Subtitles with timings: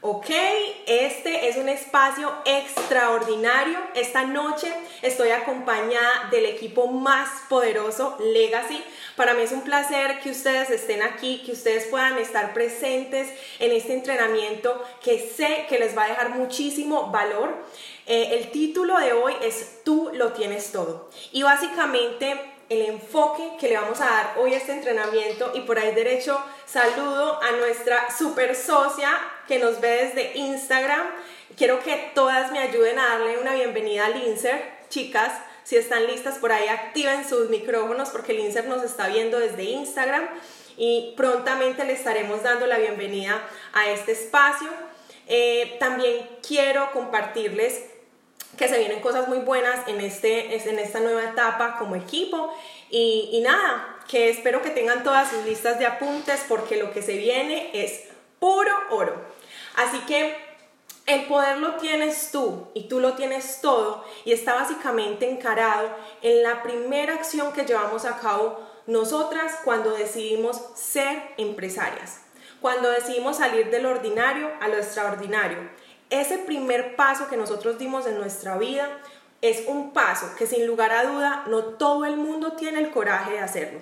[0.00, 0.30] Ok,
[0.86, 3.80] este es un espacio extraordinario.
[3.96, 8.80] Esta noche estoy acompañada del equipo más poderoso, Legacy.
[9.16, 13.72] Para mí es un placer que ustedes estén aquí, que ustedes puedan estar presentes en
[13.72, 17.52] este entrenamiento que sé que les va a dejar muchísimo valor.
[18.06, 21.10] Eh, el título de hoy es Tú lo tienes todo.
[21.32, 25.76] Y básicamente el enfoque que le vamos a dar hoy a este entrenamiento y por
[25.76, 29.10] ahí derecho saludo a nuestra super socia
[29.48, 31.06] que nos ve desde Instagram.
[31.56, 34.62] Quiero que todas me ayuden a darle una bienvenida al INSER.
[34.90, 35.32] Chicas,
[35.64, 40.28] si están listas por ahí, activen sus micrófonos porque el nos está viendo desde Instagram
[40.76, 44.68] y prontamente le estaremos dando la bienvenida a este espacio.
[45.26, 47.82] Eh, también quiero compartirles
[48.56, 52.54] que se vienen cosas muy buenas en, este, en esta nueva etapa como equipo.
[52.90, 57.02] Y, y nada, que espero que tengan todas sus listas de apuntes porque lo que
[57.02, 58.04] se viene es
[58.38, 59.37] puro oro.
[59.78, 60.36] Así que
[61.06, 65.88] el poder lo tienes tú y tú lo tienes todo y está básicamente encarado
[66.20, 72.20] en la primera acción que llevamos a cabo nosotras cuando decidimos ser empresarias,
[72.60, 75.58] cuando decidimos salir del ordinario a lo extraordinario
[76.10, 78.88] ese primer paso que nosotros dimos en nuestra vida
[79.42, 83.32] es un paso que sin lugar a duda no todo el mundo tiene el coraje
[83.32, 83.80] de hacerlo.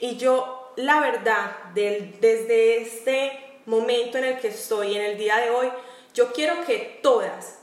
[0.00, 5.50] Y yo, la verdad, desde este momento en el que estoy, en el día de
[5.50, 5.68] hoy,
[6.14, 7.58] yo quiero que todas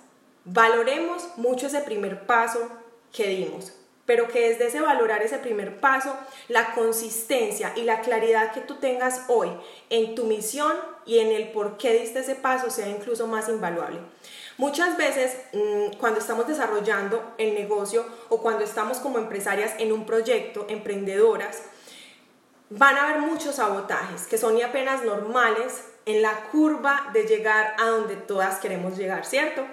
[0.46, 2.70] valoremos mucho ese primer paso
[3.12, 3.74] que dimos
[4.06, 6.16] pero que desde ese valorar ese primer paso,
[6.48, 9.50] la consistencia y la claridad que tú tengas hoy
[9.90, 10.74] en tu misión
[11.06, 14.00] y en el por qué diste ese paso sea incluso más invaluable.
[14.58, 20.06] Muchas veces mm, cuando estamos desarrollando el negocio o cuando estamos como empresarias en un
[20.06, 21.64] proyecto, emprendedoras,
[22.70, 27.76] van a haber muchos sabotajes que son y apenas normales en la curva de llegar
[27.80, 29.66] a donde todas queremos llegar, ¿cierto?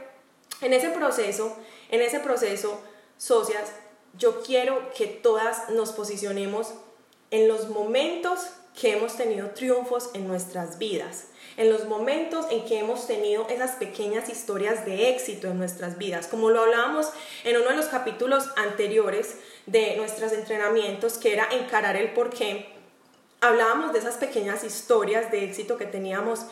[0.60, 1.56] En ese proceso,
[1.90, 2.80] en ese proceso,
[3.18, 3.72] socias,
[4.14, 6.74] yo quiero que todas nos posicionemos
[7.30, 12.78] en los momentos que hemos tenido triunfos en nuestras vidas, en los momentos en que
[12.78, 17.10] hemos tenido esas pequeñas historias de éxito en nuestras vidas, como lo hablábamos
[17.44, 22.71] en uno de los capítulos anteriores de nuestros entrenamientos, que era encarar el porqué.
[23.42, 26.46] Hablábamos de esas pequeñas historias de éxito que teníamos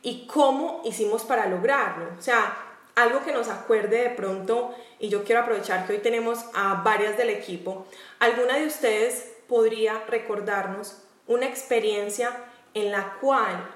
[0.00, 2.06] y cómo hicimos para lograrlo.
[2.16, 2.56] O sea,
[2.94, 7.16] algo que nos acuerde de pronto, y yo quiero aprovechar que hoy tenemos a varias
[7.16, 7.88] del equipo,
[8.20, 12.30] ¿alguna de ustedes podría recordarnos una experiencia
[12.74, 13.68] en la cual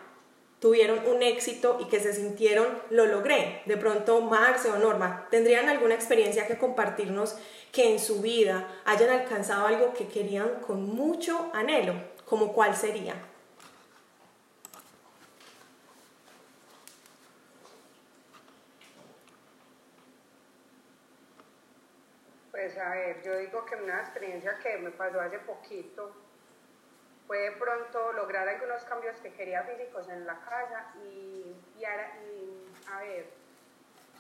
[0.61, 3.63] tuvieron un éxito y que se sintieron, lo logré?
[3.67, 7.35] De pronto, Marce o Norma, ¿tendrían alguna experiencia que compartirnos
[7.73, 11.95] que en su vida hayan alcanzado algo que querían con mucho anhelo?
[12.31, 13.17] ¿Como cuál sería?
[22.53, 26.15] Pues a ver, yo digo que una experiencia que me pasó hace poquito
[27.27, 33.01] fue de pronto lograr algunos cambios que quería físicos en la casa y, y, a,
[33.01, 33.27] ver,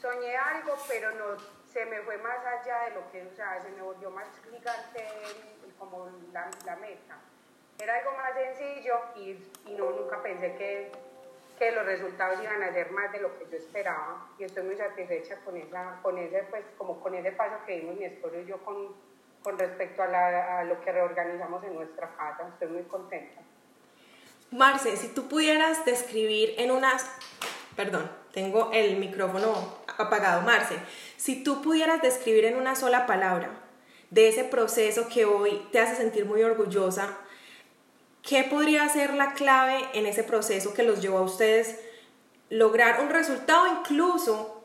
[0.00, 1.38] soñé algo, pero no
[1.72, 5.06] se me fue más allá de lo que, o sea, se me volvió más gigante
[5.78, 7.16] como la, la meta.
[7.82, 9.30] Era algo más sencillo y,
[9.66, 10.92] y no, nunca pensé que
[11.60, 14.76] que los resultados iban a ser más de lo que yo esperaba y estoy muy
[14.76, 18.46] satisfecha con, esa, con ese, pues, como con ese paso que dimos mi esposo y
[18.46, 18.96] yo con,
[19.42, 22.48] con respecto a, la, a lo que reorganizamos en nuestra casa.
[22.48, 23.42] Estoy muy contenta.
[24.50, 27.04] Marce, si tú pudieras describir en unas...
[27.76, 29.52] Perdón, tengo el micrófono
[29.98, 30.40] apagado.
[30.40, 30.76] Marce,
[31.18, 33.50] si tú pudieras describir en una sola palabra
[34.08, 37.18] de ese proceso que hoy te hace sentir muy orgullosa,
[38.22, 41.78] ¿Qué podría ser la clave en ese proceso que los llevó a ustedes
[42.50, 44.64] lograr un resultado incluso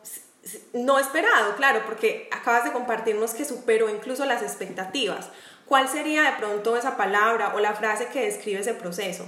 [0.74, 5.32] no esperado, claro, porque acabas de compartirnos que superó incluso las expectativas.
[5.66, 9.26] ¿Cuál sería de pronto esa palabra o la frase que describe ese proceso?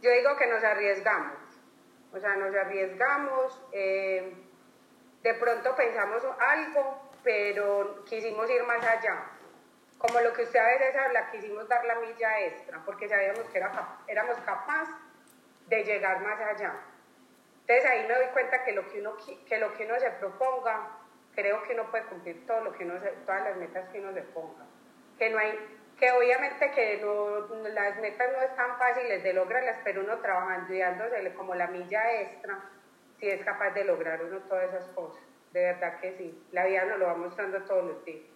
[0.00, 1.36] Yo digo que nos arriesgamos,
[2.12, 4.34] o sea, nos arriesgamos, eh,
[5.22, 9.35] de pronto pensamos algo, pero quisimos ir más allá
[10.06, 13.58] como lo que usted a veces habla, quisimos dar la milla extra, porque sabíamos que
[13.58, 14.94] era, éramos capaces
[15.66, 16.74] de llegar más allá.
[17.66, 19.16] Entonces ahí me doy cuenta que lo que uno,
[19.48, 20.88] que lo que uno se proponga,
[21.34, 22.94] creo que uno puede cumplir todo lo que uno
[23.24, 24.64] todas las metas que uno se ponga.
[25.18, 25.58] Que no hay,
[25.98, 27.02] que obviamente que
[27.72, 32.20] las metas no están fáciles de lograrlas, pero uno trabajando y dándosele como la milla
[32.20, 32.60] extra,
[33.18, 35.22] si es capaz de lograr uno todas esas cosas.
[35.52, 36.46] De verdad que sí.
[36.52, 38.35] La vida nos lo va mostrando todos los días.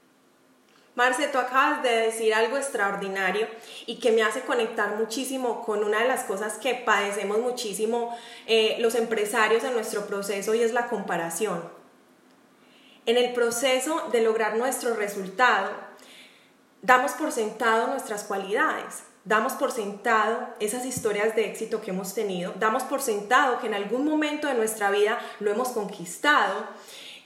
[0.97, 3.47] Marce, tú acabas de decir algo extraordinario
[3.87, 8.17] y que me hace conectar muchísimo con una de las cosas que padecemos muchísimo
[8.47, 11.63] eh, los empresarios en nuestro proceso y es la comparación.
[13.07, 15.71] En el proceso de lograr nuestro resultado,
[16.83, 22.53] damos por sentado nuestras cualidades, damos por sentado esas historias de éxito que hemos tenido,
[22.59, 26.67] damos por sentado que en algún momento de nuestra vida lo hemos conquistado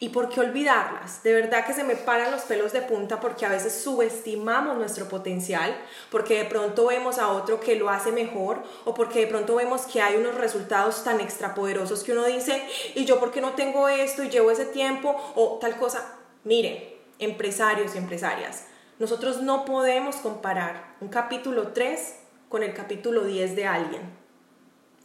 [0.01, 1.23] ¿Y por qué olvidarlas?
[1.23, 5.09] De verdad que se me paran los pelos de punta porque a veces subestimamos nuestro
[5.09, 5.75] potencial,
[6.11, 9.83] porque de pronto vemos a otro que lo hace mejor o porque de pronto vemos
[9.83, 13.89] que hay unos resultados tan extrapoderosos que uno dice, ¿y yo por qué no tengo
[13.89, 16.19] esto y llevo ese tiempo o tal cosa?
[16.43, 18.65] Mire, empresarios y empresarias,
[18.99, 22.17] nosotros no podemos comparar un capítulo 3
[22.49, 24.03] con el capítulo 10 de alguien,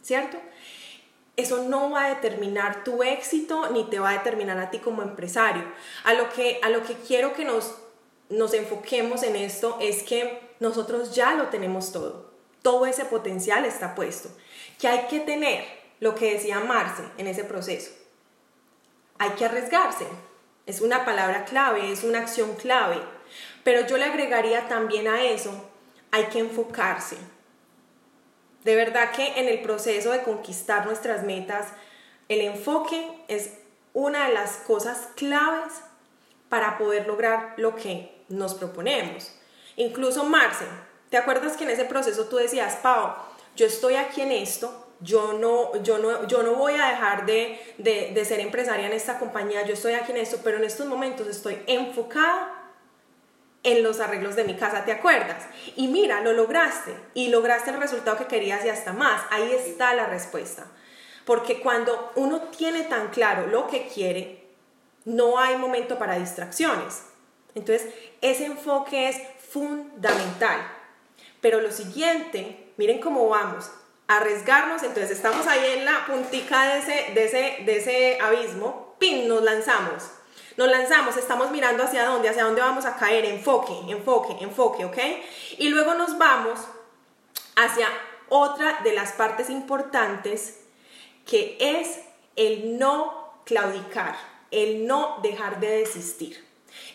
[0.02, 0.36] ¿cierto?
[1.36, 5.02] Eso no va a determinar tu éxito ni te va a determinar a ti como
[5.02, 5.64] empresario.
[6.04, 7.74] A lo que, a lo que quiero que nos,
[8.28, 12.30] nos enfoquemos en esto es que nosotros ya lo tenemos todo.
[12.62, 14.28] Todo ese potencial está puesto.
[14.78, 15.64] Que hay que tener
[16.00, 17.90] lo que decía Marce en ese proceso.
[19.18, 20.06] Hay que arriesgarse.
[20.66, 23.00] Es una palabra clave, es una acción clave.
[23.64, 25.50] Pero yo le agregaría también a eso,
[26.10, 27.16] hay que enfocarse.
[28.64, 31.68] De verdad que en el proceso de conquistar nuestras metas,
[32.28, 33.54] el enfoque es
[33.92, 35.72] una de las cosas claves
[36.48, 39.32] para poder lograr lo que nos proponemos.
[39.76, 40.66] Incluso Marce,
[41.08, 43.14] ¿te acuerdas que en ese proceso tú decías, Pau,
[43.56, 47.58] yo estoy aquí en esto, yo no, yo no, yo no voy a dejar de,
[47.78, 50.86] de, de ser empresaria en esta compañía, yo estoy aquí en esto, pero en estos
[50.86, 52.59] momentos estoy enfocada
[53.62, 55.44] en los arreglos de mi casa, ¿te acuerdas?
[55.76, 59.22] Y mira, lo lograste y lograste el resultado que querías y hasta más.
[59.30, 60.66] Ahí está la respuesta.
[61.26, 64.44] Porque cuando uno tiene tan claro lo que quiere,
[65.04, 67.02] no hay momento para distracciones.
[67.54, 69.18] Entonces, ese enfoque es
[69.50, 70.58] fundamental.
[71.40, 73.70] Pero lo siguiente, miren cómo vamos,
[74.08, 79.28] arriesgarnos, entonces estamos ahí en la puntica de ese, de ese, de ese abismo, ¡pin!
[79.28, 80.10] Nos lanzamos
[80.56, 84.98] nos lanzamos, estamos mirando hacia dónde, hacia dónde vamos a caer, enfoque, enfoque, enfoque, ¿ok?
[85.58, 86.60] Y luego nos vamos
[87.56, 87.88] hacia
[88.28, 90.60] otra de las partes importantes
[91.26, 92.00] que es
[92.36, 94.16] el no claudicar,
[94.50, 96.44] el no dejar de desistir.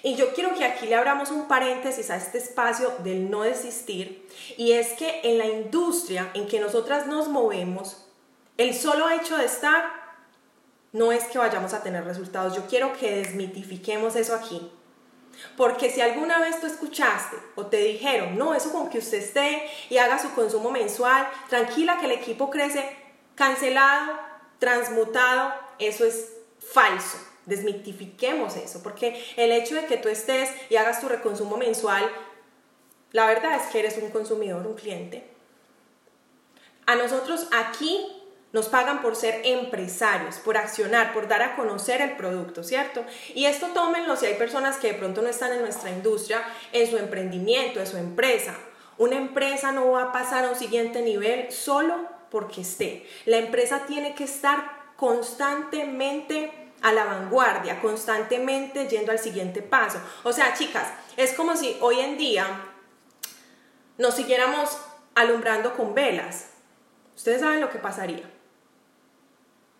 [0.04, 4.28] Y yo quiero que aquí le abramos un paréntesis a este espacio del no desistir,
[4.58, 8.06] y es que en la industria en que nosotras nos movemos,
[8.58, 10.05] el solo hecho de estar
[10.96, 12.56] no es que vayamos a tener resultados.
[12.56, 14.72] Yo quiero que desmitifiquemos eso aquí.
[15.58, 19.70] Porque si alguna vez tú escuchaste o te dijeron, no, eso con que usted esté
[19.90, 22.96] y haga su consumo mensual, tranquila que el equipo crece,
[23.36, 24.18] cancelado,
[24.60, 27.18] transmutado, eso es falso.
[27.46, 32.10] Desmitifiquemos eso, porque el hecho de que tú estés y hagas tu reconsumo mensual,
[33.12, 35.30] la verdad es que eres un consumidor, un cliente.
[36.86, 42.16] A nosotros aquí nos pagan por ser empresarios, por accionar, por dar a conocer el
[42.16, 43.04] producto, ¿cierto?
[43.34, 46.90] Y esto tómenlo si hay personas que de pronto no están en nuestra industria, en
[46.90, 48.56] su emprendimiento, en su empresa.
[48.98, 53.06] Una empresa no va a pasar a un siguiente nivel solo porque esté.
[53.26, 56.52] La empresa tiene que estar constantemente
[56.82, 60.00] a la vanguardia, constantemente yendo al siguiente paso.
[60.24, 60.88] O sea, chicas,
[61.18, 62.46] es como si hoy en día
[63.98, 64.78] nos siguiéramos
[65.16, 66.52] alumbrando con velas.
[67.16, 68.30] Ustedes saben lo que pasaría.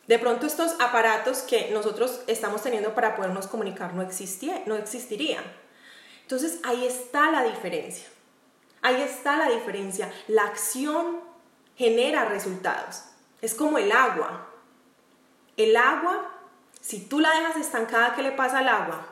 [0.08, 5.44] De pronto estos aparatos que nosotros estamos teniendo para podernos comunicar no, no existirían.
[6.22, 8.08] Entonces ahí está la diferencia.
[8.82, 10.12] Ahí está la diferencia.
[10.28, 11.20] La acción
[11.76, 13.04] genera resultados.
[13.42, 14.48] Es como el agua.
[15.58, 16.32] El agua,
[16.82, 19.08] si tú la dejas estancada, ¿qué le pasa al agua?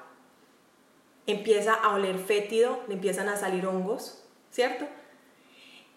[1.26, 4.86] Empieza a oler fétido, le empiezan a salir hongos, ¿cierto?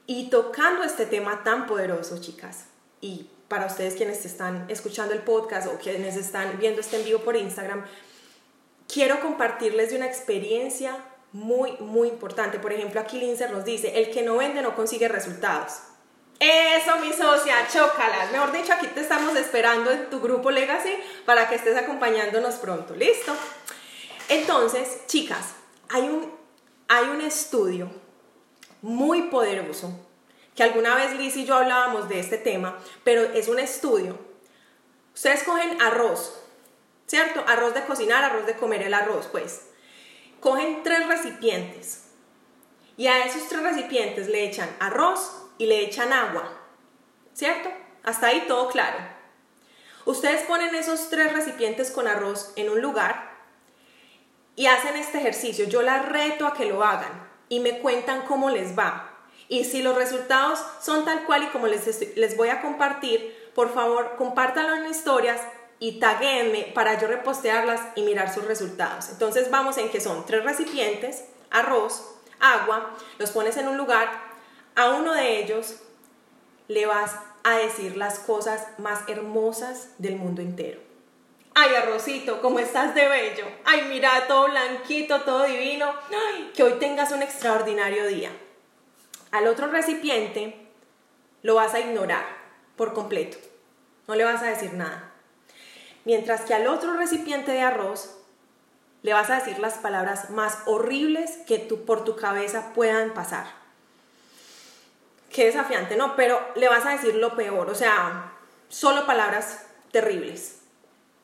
[0.06, 2.66] Y tocando este tema tan poderoso, chicas,
[3.00, 7.20] y para ustedes quienes están escuchando el podcast o quienes están viendo este en vivo
[7.20, 7.84] por Instagram,
[8.92, 10.96] quiero compartirles de una experiencia
[11.32, 12.58] muy, muy importante.
[12.58, 15.74] Por ejemplo, aquí Linzer nos dice, el que no vende no consigue resultados.
[16.38, 18.30] Eso, mi socia, chócalas.
[18.30, 20.92] Mejor dicho, aquí te estamos esperando en tu grupo Legacy
[21.24, 22.94] para que estés acompañándonos pronto.
[22.94, 23.32] ¿Listo?
[24.28, 25.54] Entonces, chicas,
[25.88, 26.32] hay un,
[26.88, 27.90] hay un estudio
[28.82, 30.05] muy poderoso
[30.56, 34.18] que alguna vez Liz y yo hablábamos de este tema, pero es un estudio.
[35.14, 36.42] Ustedes cogen arroz,
[37.06, 37.44] ¿cierto?
[37.46, 39.66] Arroz de cocinar, arroz de comer el arroz, pues.
[40.40, 42.06] Cogen tres recipientes
[42.96, 46.50] y a esos tres recipientes le echan arroz y le echan agua,
[47.34, 47.70] ¿cierto?
[48.02, 48.96] Hasta ahí todo claro.
[50.06, 53.36] Ustedes ponen esos tres recipientes con arroz en un lugar
[54.54, 58.48] y hacen este ejercicio, yo las reto a que lo hagan y me cuentan cómo
[58.48, 59.15] les va.
[59.48, 63.72] Y si los resultados son tal cual y como les, les voy a compartir, por
[63.72, 65.40] favor, compártanlo en historias
[65.78, 69.08] y taguenme para yo repostearlas y mirar sus resultados.
[69.10, 74.08] Entonces vamos en que son tres recipientes, arroz, agua, los pones en un lugar,
[74.74, 75.76] a uno de ellos
[76.68, 80.80] le vas a decir las cosas más hermosas del mundo entero.
[81.54, 83.46] Ay, arrocito, ¿cómo estás de bello?
[83.64, 85.90] Ay, mira, todo blanquito, todo divino.
[86.10, 88.30] Ay, que hoy tengas un extraordinario día.
[89.30, 90.56] Al otro recipiente
[91.42, 92.24] lo vas a ignorar
[92.76, 93.38] por completo.
[94.06, 95.12] No le vas a decir nada.
[96.04, 98.16] Mientras que al otro recipiente de arroz
[99.02, 103.46] le vas a decir las palabras más horribles que por tu cabeza puedan pasar.
[105.30, 106.16] Qué desafiante, ¿no?
[106.16, 108.32] Pero le vas a decir lo peor, o sea,
[108.68, 110.60] solo palabras terribles.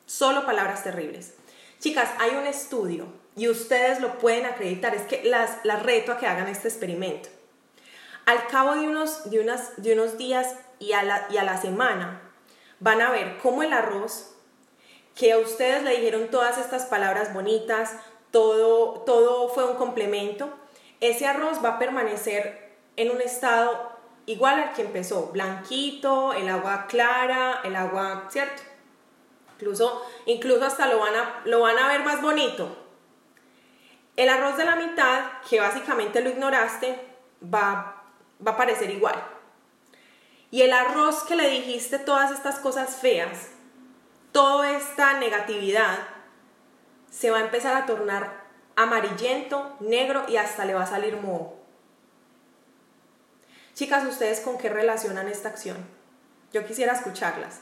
[0.05, 1.33] Solo palabras terribles.
[1.79, 6.17] Chicas, hay un estudio y ustedes lo pueden acreditar, es que las, las reto a
[6.17, 7.29] que hagan este experimento.
[8.25, 11.61] Al cabo de unos, de unas, de unos días y a, la, y a la
[11.61, 12.21] semana,
[12.79, 14.35] van a ver cómo el arroz,
[15.15, 17.95] que a ustedes le dijeron todas estas palabras bonitas,
[18.31, 20.49] todo, todo fue un complemento,
[20.99, 23.91] ese arroz va a permanecer en un estado
[24.25, 28.61] igual al que empezó, blanquito, el agua clara, el agua, ¿cierto?
[29.55, 32.75] Incluso, incluso hasta lo van, a, lo van a ver más bonito.
[34.15, 36.99] El arroz de la mitad, que básicamente lo ignoraste,
[37.53, 38.02] va,
[38.45, 39.15] va a parecer igual.
[40.51, 43.49] Y el arroz que le dijiste todas estas cosas feas,
[44.31, 45.99] toda esta negatividad,
[47.09, 48.43] se va a empezar a tornar
[48.75, 51.59] amarillento, negro y hasta le va a salir moho.
[53.73, 55.77] Chicas, ¿ustedes con qué relacionan esta acción?
[56.51, 57.61] Yo quisiera escucharlas.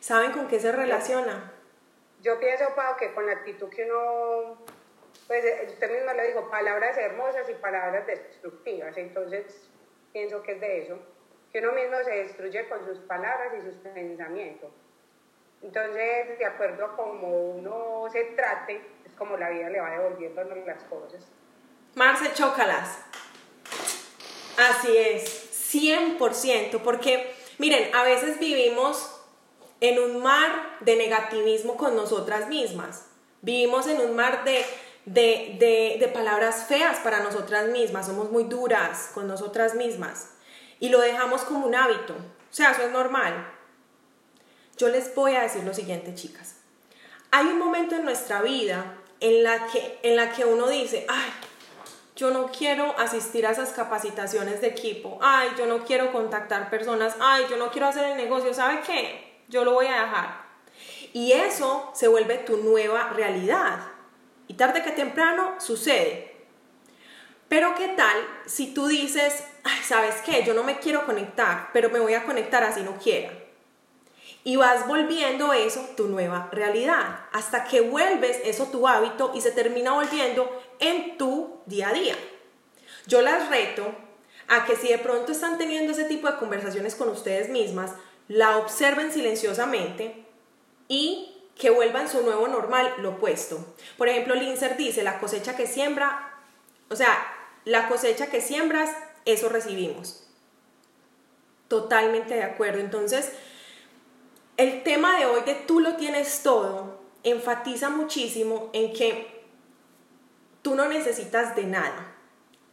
[0.00, 1.49] ¿Saben con qué se relaciona?
[2.22, 4.58] Yo pienso, Pau, que con la actitud que uno,
[5.26, 9.68] pues usted misma lo dijo, palabras hermosas y palabras destructivas, entonces
[10.12, 10.98] pienso que es de eso,
[11.52, 14.70] que uno mismo se destruye con sus palabras y sus pensamientos.
[15.62, 20.42] Entonces, de acuerdo a cómo uno se trate, es como la vida le va devolviendo
[20.44, 21.26] las cosas.
[21.94, 22.98] Marce, chócalas.
[24.58, 29.19] Así es, 100%, porque miren, a veces vivimos
[29.80, 33.06] en un mar de negativismo con nosotras mismas.
[33.42, 34.64] Vivimos en un mar de,
[35.06, 38.06] de, de, palabras feas para nosotras mismas.
[38.06, 40.30] Somos muy duras con nosotras mismas.
[40.78, 42.14] Y lo dejamos como un hábito.
[42.14, 43.46] O sea, eso es normal.
[44.76, 46.56] Yo les voy a decir lo siguiente, chicas.
[47.30, 51.30] Hay un momento en nuestra vida en la que, en la que uno dice, ay,
[52.16, 57.14] yo no quiero asistir a esas capacitaciones de equipo, ay, yo no quiero contactar personas,
[57.20, 59.29] ay, yo no quiero hacer el negocio, ¿sabe qué?
[59.50, 60.44] Yo lo voy a dejar.
[61.12, 63.80] Y eso se vuelve tu nueva realidad.
[64.46, 66.30] Y tarde que temprano sucede.
[67.48, 68.16] Pero ¿qué tal
[68.46, 69.44] si tú dices,
[69.82, 70.44] ¿sabes qué?
[70.44, 73.32] Yo no me quiero conectar, pero me voy a conectar así no quiera.
[74.44, 79.50] Y vas volviendo eso tu nueva realidad, hasta que vuelves eso tu hábito y se
[79.50, 82.16] termina volviendo en tu día a día.
[83.06, 83.94] Yo las reto
[84.46, 87.92] a que si de pronto están teniendo ese tipo de conversaciones con ustedes mismas,
[88.30, 90.24] la observen silenciosamente
[90.86, 93.74] y que vuelvan su nuevo normal lo opuesto.
[93.98, 96.32] Por ejemplo, Linzer dice, la cosecha que siembra,
[96.88, 97.12] o sea,
[97.64, 98.88] la cosecha que siembras,
[99.24, 100.28] eso recibimos.
[101.66, 102.78] Totalmente de acuerdo.
[102.78, 103.32] Entonces,
[104.56, 109.42] el tema de hoy de tú lo tienes todo enfatiza muchísimo en que
[110.62, 112.14] tú no necesitas de nada,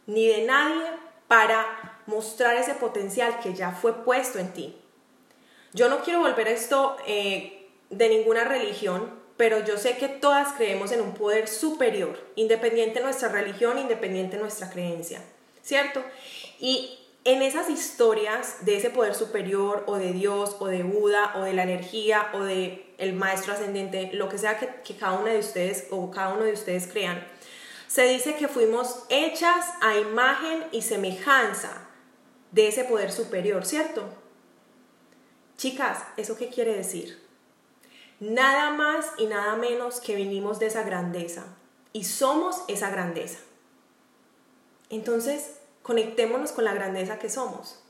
[0.06, 0.84] ni de nadie
[1.26, 4.76] para mostrar ese potencial que ya fue puesto en ti.
[5.72, 10.92] Yo no quiero volver esto eh, de ninguna religión, pero yo sé que todas creemos
[10.92, 15.22] en un poder superior, independiente de nuestra religión, independiente de nuestra creencia,
[15.62, 16.02] ¿cierto?
[16.58, 21.42] Y en esas historias de ese poder superior o de Dios o de Buda o
[21.42, 25.30] de la energía o de el maestro ascendente, lo que sea que, que cada una
[25.30, 27.24] de ustedes o cada uno de ustedes crean,
[27.86, 31.86] se dice que fuimos hechas a imagen y semejanza
[32.50, 34.08] de ese poder superior, ¿cierto?
[35.58, 37.20] Chicas, ¿eso qué quiere decir?
[38.20, 41.46] Nada más y nada menos que venimos de esa grandeza
[41.92, 43.40] y somos esa grandeza.
[44.88, 47.82] Entonces, conectémonos con la grandeza que somos.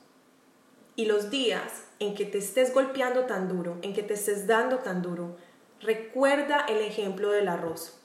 [0.96, 4.78] Y los días en que te estés golpeando tan duro, en que te estés dando
[4.78, 5.36] tan duro,
[5.82, 8.00] recuerda el ejemplo del arroz.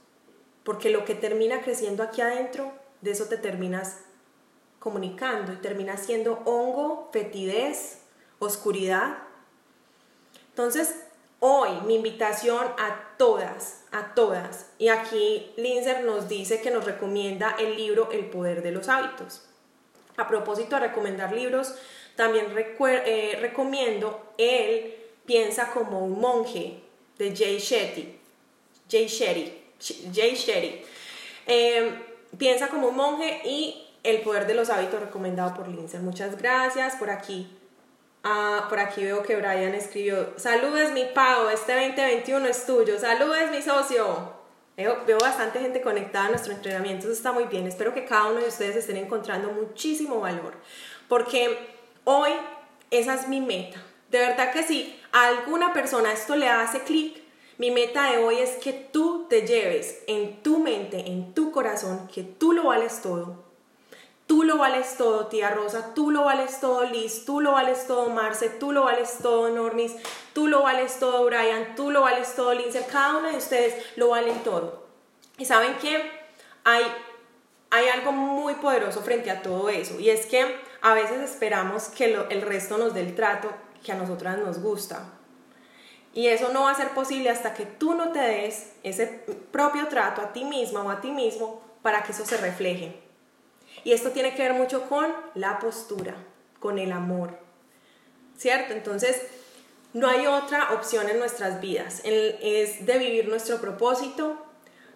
[0.66, 4.00] Porque lo que termina creciendo aquí adentro, de eso te terminas
[4.80, 8.00] comunicando y termina siendo hongo, fetidez,
[8.40, 9.20] oscuridad.
[10.54, 10.96] Entonces,
[11.40, 17.56] hoy mi invitación a todas, a todas, y aquí Linzer nos dice que nos recomienda
[17.58, 19.42] el libro El poder de los hábitos.
[20.16, 21.74] A propósito de recomendar libros,
[22.16, 24.96] también eh, recomiendo Él
[25.26, 26.80] piensa como un monje
[27.18, 28.20] de Jay Shetty.
[28.90, 29.54] Jay Shetty.
[30.14, 30.82] Jay Shetty.
[31.48, 32.00] Em,
[32.38, 36.02] piensa como un monje y El poder de los hábitos recomendado por Linzer.
[36.02, 37.48] Muchas gracias por aquí.
[38.26, 43.52] Ah, por aquí veo que Brian escribió, saludes mi Pau, este 2021 es tuyo, saludes
[43.52, 44.32] mi socio.
[44.78, 47.68] Veo, veo, bastante gente conectada a nuestro entrenamiento, eso está muy bien.
[47.68, 50.54] Espero que cada uno de ustedes estén encontrando muchísimo valor,
[51.10, 51.58] porque
[52.06, 52.32] hoy
[52.92, 53.84] esa es mi meta.
[54.10, 57.22] De verdad que si a alguna persona esto le hace clic,
[57.58, 62.08] mi meta de hoy es que tú te lleves en tu mente, en tu corazón,
[62.08, 63.43] que tú lo vales todo.
[64.28, 68.10] Tú lo vales todo, tía Rosa, tú lo vales todo, Liz, tú lo vales todo,
[68.10, 69.96] Marce, tú lo vales todo, Normis,
[70.34, 74.10] tú lo vales todo, Brian, tú lo vales todo, Lindsay, cada uno de ustedes lo
[74.10, 74.84] valen todo.
[75.38, 76.10] Y saben que
[76.64, 76.84] hay,
[77.70, 82.06] hay algo muy poderoso frente a todo eso, y es que a veces esperamos que
[82.06, 83.50] el resto nos dé el trato
[83.84, 85.06] que a nosotras nos gusta.
[86.14, 89.08] Y eso no va a ser posible hasta que tú no te des ese
[89.52, 93.03] propio trato a ti misma o a ti mismo para que eso se refleje.
[93.84, 96.16] Y esto tiene que ver mucho con la postura,
[96.60, 97.38] con el amor.
[98.38, 98.74] ¿Cierto?
[98.74, 99.22] Entonces,
[99.94, 102.02] no hay otra opción en nuestras vidas.
[102.04, 104.44] Es de vivir nuestro propósito,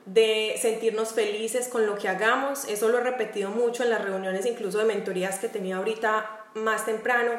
[0.06, 2.66] de sentirnos felices con lo que hagamos.
[2.66, 6.86] Eso lo he repetido mucho en las reuniones, incluso de mentorías que tenido ahorita más
[6.86, 7.32] temprano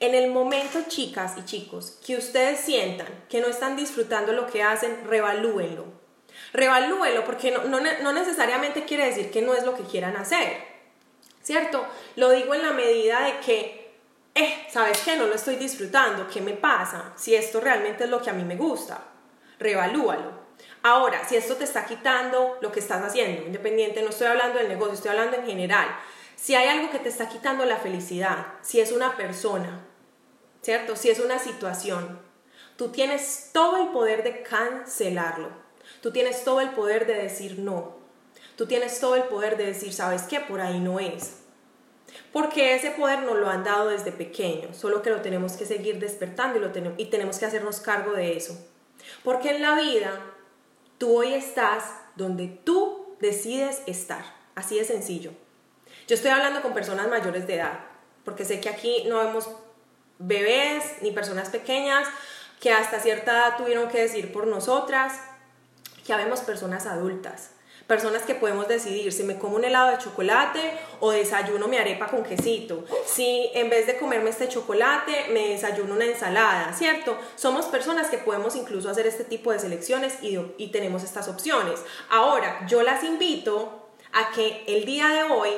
[0.00, 4.62] en el momento, chicas y chicos, que ustedes sientan que no están disfrutando lo que
[4.62, 5.84] hacen, revalúenlo.
[6.52, 10.73] Revalúenlo porque no, necesariamente quiere decir que no es lo que quieran hacer.
[11.44, 11.86] ¿Cierto?
[12.16, 13.94] Lo digo en la medida de que,
[14.34, 15.14] eh, ¿sabes qué?
[15.16, 16.26] No lo estoy disfrutando.
[16.26, 17.12] ¿Qué me pasa?
[17.16, 19.04] Si esto realmente es lo que a mí me gusta,
[19.58, 20.42] revalúalo.
[20.82, 24.68] Ahora, si esto te está quitando lo que estás haciendo, independiente, no estoy hablando del
[24.68, 25.86] negocio, estoy hablando en general.
[26.34, 29.86] Si hay algo que te está quitando la felicidad, si es una persona,
[30.62, 30.96] ¿cierto?
[30.96, 32.20] Si es una situación,
[32.76, 35.50] tú tienes todo el poder de cancelarlo.
[36.00, 38.02] Tú tienes todo el poder de decir no.
[38.56, 40.40] Tú tienes todo el poder de decir, ¿sabes qué?
[40.40, 41.43] Por ahí no es.
[42.34, 46.00] Porque ese poder nos lo han dado desde pequeño, solo que lo tenemos que seguir
[46.00, 48.58] despertando y, lo tenemos, y tenemos que hacernos cargo de eso.
[49.22, 50.20] Porque en la vida
[50.98, 51.84] tú hoy estás
[52.16, 54.24] donde tú decides estar.
[54.56, 55.30] Así de sencillo.
[56.08, 57.78] Yo estoy hablando con personas mayores de edad,
[58.24, 59.48] porque sé que aquí no vemos
[60.18, 62.08] bebés ni personas pequeñas
[62.60, 65.20] que hasta cierta edad tuvieron que decir por nosotras,
[66.04, 67.50] que vemos personas adultas,
[67.86, 70.60] personas que podemos decidir si me como un helado de chocolate
[71.00, 75.94] o desayuno mi arepa con quesito, si en vez de comerme este chocolate me desayuno
[75.94, 77.16] una ensalada, ¿cierto?
[77.36, 81.80] Somos personas que podemos incluso hacer este tipo de selecciones y, y tenemos estas opciones.
[82.10, 85.50] Ahora, yo las invito a que el día de hoy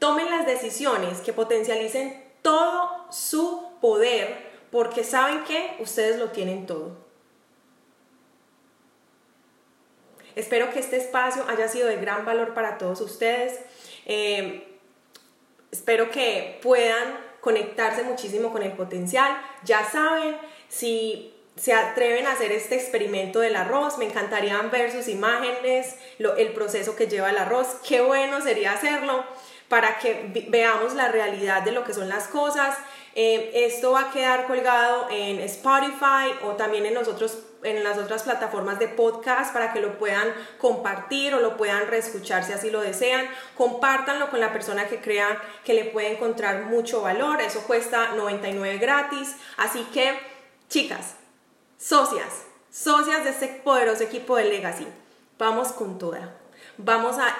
[0.00, 7.09] Tomen las decisiones que potencialicen todo su poder porque saben que ustedes lo tienen todo.
[10.40, 13.60] Espero que este espacio haya sido de gran valor para todos ustedes.
[14.06, 14.66] Eh,
[15.70, 19.40] espero que puedan conectarse muchísimo con el potencial.
[19.64, 20.36] Ya saben,
[20.68, 26.52] si se atreven a hacer este experimento del arroz, me encantaría ver sus imágenes, el
[26.52, 27.76] proceso que lleva el arroz.
[27.86, 29.24] Qué bueno sería hacerlo
[29.68, 32.76] para que veamos la realidad de lo que son las cosas.
[33.14, 38.22] Eh, esto va a quedar colgado en Spotify o también en, nosotros, en las otras
[38.22, 42.80] plataformas de podcast para que lo puedan compartir o lo puedan reescuchar si así lo
[42.80, 43.26] desean.
[43.56, 47.40] Compártanlo con la persona que crean que le puede encontrar mucho valor.
[47.40, 49.36] Eso cuesta 99 gratis.
[49.56, 50.18] Así que,
[50.68, 51.14] chicas,
[51.78, 54.86] socias, socias de este poderoso equipo de Legacy,
[55.38, 56.36] vamos con toda
[56.84, 57.34] vamos a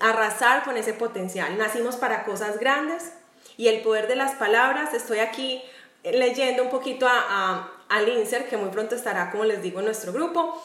[0.00, 1.56] arrasar con ese potencial.
[1.58, 3.12] Nacimos para cosas grandes
[3.56, 5.62] y el poder de las palabras, estoy aquí
[6.02, 10.12] leyendo un poquito a, al insert que muy pronto estará, como les digo, en nuestro
[10.12, 10.62] grupo.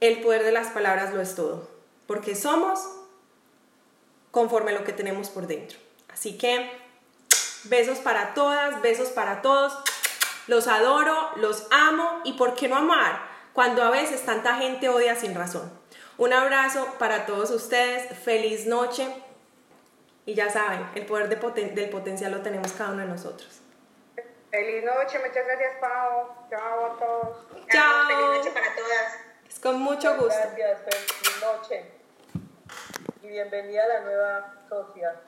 [0.00, 1.68] El poder de las palabras lo es todo,
[2.06, 2.80] porque somos
[4.30, 5.78] conforme lo que tenemos por dentro.
[6.12, 6.70] Así que
[7.64, 9.76] besos para todas, besos para todos.
[10.46, 13.20] Los adoro, los amo y ¿por qué no amar
[13.52, 15.72] cuando a veces tanta gente odia sin razón?
[16.18, 19.08] Un abrazo para todos ustedes, feliz noche
[20.24, 23.60] y ya saben, el poder del potencial lo tenemos cada uno de nosotros.
[24.56, 27.36] Feliz noche, muchas gracias Pau, chao a todos.
[27.70, 28.06] Chao.
[28.06, 29.12] Feliz noche para todas.
[29.46, 30.34] Es con mucho gusto.
[30.56, 31.92] Gracias, feliz noche.
[33.20, 35.20] Y bienvenida a la nueva sociedad.